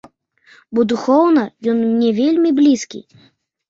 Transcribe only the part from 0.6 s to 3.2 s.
Бо духоўна ён мне вельмі блізкі.